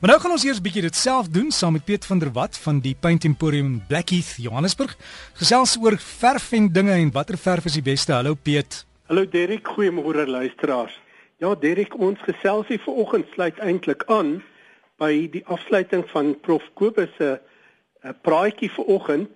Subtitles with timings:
[0.00, 2.32] Maar nou gaan ons eers 'n bietjie dit self doen saam met Piet van der
[2.32, 4.96] Walt van die Paint Emporium Blackheath Johannesburg.
[5.32, 8.12] Gesels oor verf en dinge en watter verf is die beste.
[8.12, 8.86] Hallo Piet.
[9.06, 11.00] Hallo Derek, goeiemôre luisteraars.
[11.38, 14.42] Ja Derek, ons gesels hier vanoggend sluit eintlik aan
[14.96, 17.40] by die afsluiting van Prof Kobus se
[18.04, 19.30] uh, praatjie vanoggend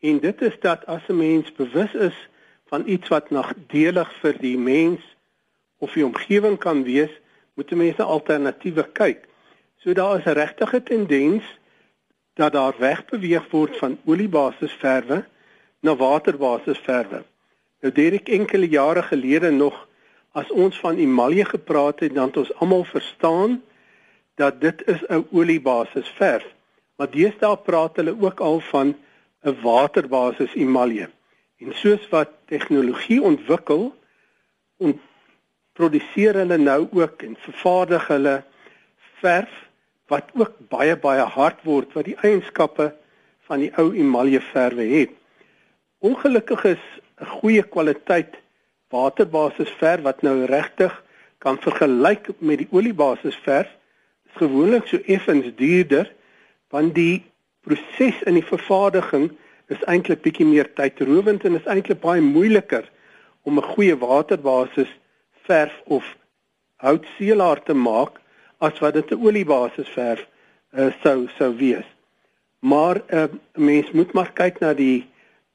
[0.00, 2.28] en dit is dat as 'n mens bewus is
[2.66, 5.00] van iets wat nadelig vir die mens
[5.78, 7.10] of die omgewing kan wees,
[7.54, 9.26] moet mense alternatiewe kyk.
[9.84, 11.44] So daar is 'n regtige tendens
[12.34, 15.24] dat daar wegbeweeg word van oliebasisverwe
[15.80, 17.22] na waterbasisverwe.
[17.80, 19.88] Nou Derek enkele jare gelede nog
[20.32, 23.62] as ons van emalje gepraat het, dan het ons almal verstaan
[24.34, 26.46] dat dit is 'n oliebasisverf.
[26.96, 28.96] Maar deesdae praat hulle ook al van
[29.42, 31.10] 'n waterbasis emalje.
[31.58, 33.94] En soos wat tegnologie ontwikkel,
[34.76, 35.00] ont
[35.72, 38.44] produseer hulle nou ook en vervaardig hulle
[39.20, 39.64] verf
[40.08, 42.92] wat ook baie baie hard word wat die eienskappe
[43.48, 45.12] van die ou emaljeverwe het.
[46.04, 46.84] Ongelukkig is
[47.20, 48.34] 'n goeie kwaliteit
[48.88, 50.92] waterbasisverf wat nou regtig
[51.38, 53.68] kan vergelyk met die oliebasisverf
[54.26, 56.12] is gewoonlik so effens duurder
[56.74, 57.24] want die
[57.60, 59.30] proses in die vervaardiging
[59.72, 62.84] is eintlik bietjie meer tydrowend en is eintlik baie moeiliker
[63.42, 64.90] om 'n goeie waterbasis
[65.46, 66.04] verf of
[66.76, 68.20] houtseelaar te maak
[68.58, 70.26] as wat dit 'n oliebasis verf
[70.76, 71.86] uh, sou sou wees.
[72.58, 73.24] Maar 'n uh,
[73.54, 75.06] mens moet maar kyk na die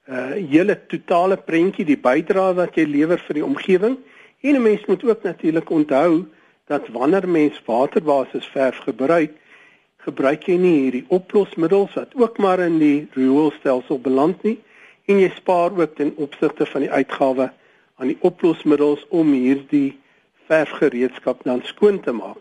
[0.10, 3.98] uh hele totale prentjie, die bydrae wat jy lewer vir die omgewing
[4.42, 6.26] en 'n mens moet ook natuurlik onthou
[6.68, 9.32] dat wanneer mens waterbasis verf gebruik,
[9.98, 14.58] gebruik jy nie hierdie oplosmiddels wat ook maar in die rioolstelsel beland nie
[15.06, 17.50] en jy spaar ook ten opsigte van die uitgawe
[17.96, 19.98] aan die oplosmiddels om hierdie
[20.48, 22.38] verfgereedskap dan skoon te maak.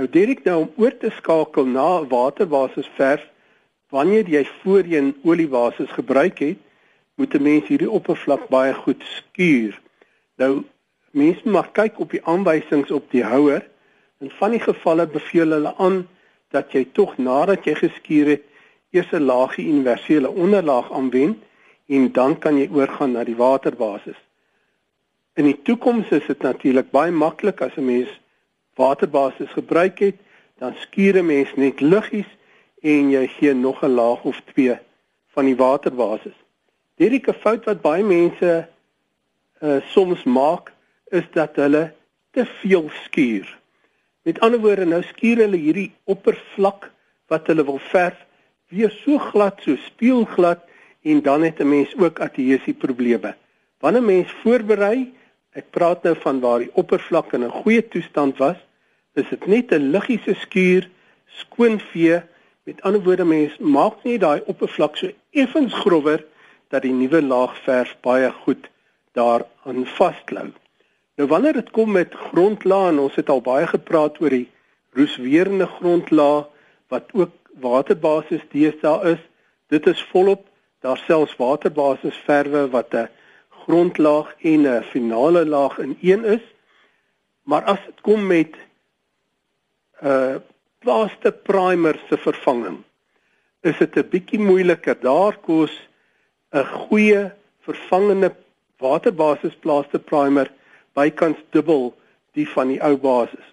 [0.00, 3.24] Nou Derek nou om oor te skakel na waterbasis verf
[3.92, 6.60] wanneer jy voorheen oliebasis gebruik het,
[7.20, 9.80] moet 'n mens hierdie oppervlak baie goed skuur.
[10.40, 10.64] Nou
[11.10, 13.68] mense mag kyk op die aanwysings op die houer.
[14.20, 16.08] In van die gevalle beveel hulle aan
[16.48, 18.42] dat jy tog nadat jy geskuur het,
[18.90, 21.38] eers 'n laagie universele onderlaag aanwend
[21.86, 24.16] en dan kan jy oorgaan na die waterbasis.
[25.34, 28.21] In die toekoms is dit natuurlik baie maklik as 'n mens
[28.74, 30.16] waterbasis gebruik het,
[30.58, 32.30] dan skuur 'n mens net liggies
[32.82, 34.78] en jy gee nog 'n laag of twee
[35.34, 36.36] van die waterbasis.
[36.96, 38.68] Hierdie fout wat baie mense
[39.62, 40.72] uh soms maak
[41.10, 41.92] is dat hulle
[42.30, 43.58] te veel skuur.
[44.22, 46.90] Met ander woorde, nou skuur hulle hierdie oppervlak
[47.26, 48.18] wat hulle wil verf
[48.68, 50.62] weer so glad, so spieelglad
[51.02, 53.34] en dan het 'n mens ook adhesie probleme.
[53.78, 55.12] Wanneer 'n mens voorberei
[55.52, 58.56] Ek praat nou van waar die oppervlak in 'n goeie toestand was.
[59.14, 60.88] Is dit net 'n liggiese skuur,
[61.26, 62.22] skoon vee.
[62.64, 66.24] Met ander woorde, mens maak nie daai oppervlak so effens grower
[66.68, 68.70] dat die nuwe laag verf baie goed
[69.12, 70.52] daaraan vasklou.
[71.16, 74.48] Nou wanneer dit kom met grondlaag en ons het al baie gepraat oor die
[74.96, 76.48] roesweerende grondlaag
[76.88, 79.20] wat ook waterbasis deesdae is,
[79.68, 80.46] dit is volop
[80.80, 83.08] daar selfs waterbasis verwe wat 'n
[83.64, 86.44] grondlaag en 'n finale laag in een is.
[87.42, 88.56] Maar as dit kom met
[90.00, 90.36] 'n uh,
[90.78, 92.78] plaster primer se vervanging,
[93.60, 94.96] is dit 'n bietjie moeiliker.
[95.00, 95.88] Daar kos
[96.50, 97.30] 'n goeie
[97.60, 98.34] vervangende
[98.78, 100.50] waterbasis plaster primer
[100.92, 101.94] bykans dubbel
[102.32, 103.46] die van die ou basis.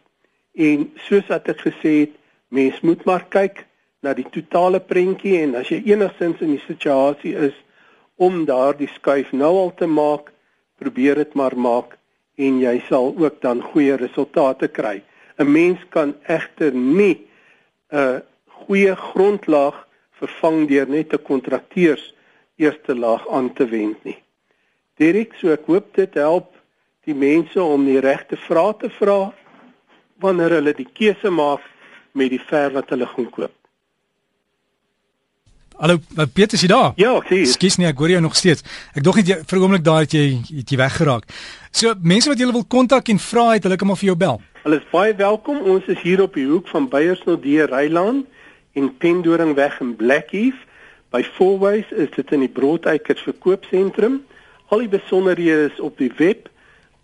[0.54, 2.14] En soos wat ek gesê het,
[2.48, 3.66] mens moet maar kyk
[4.00, 7.56] na die totale prentjie en as jy enigstens in die situasie is
[8.20, 10.32] om daardie skuif nou al te maak,
[10.80, 11.96] probeer dit maar maak
[12.40, 15.02] en jy sal ook dan goeie resultate kry.
[15.40, 17.28] 'n Mens kan egter nie
[17.92, 18.22] 'n
[18.64, 19.88] goeie grondlaag
[20.20, 22.14] vervang deur net 'n kontrakteurs
[22.56, 24.20] eerste laag aan te wend nie.
[24.98, 26.56] Dirk, so ek hoop dit help
[27.08, 29.32] die mense om die regte vrae te vra
[30.20, 31.64] wanneer hulle die keuse maak
[32.12, 33.59] met die verf wat hulle gaan koop.
[35.80, 36.92] Hallo, eh, Piet, is jy daar?
[37.00, 37.46] Ja, ek sien.
[37.48, 38.66] Skus nie, ek hoor jou nog steeds.
[38.92, 41.24] Ek dog net vir 'n oomblik daar het jy het jy weggeraak.
[41.72, 44.42] So, mense wat julle wil kontak en vra het, hulle kan maar vir jou bel.
[44.64, 45.58] Hulle is baie welkom.
[45.58, 48.26] Ons is hier op die hoek van Beyersnodde Rylaan
[48.74, 50.58] en Pendoringweg in Blackheath.
[51.12, 54.26] By Fourways is dit in die Broodeikers verkoopsentrum.
[54.68, 56.50] Al die besonderhede is op die web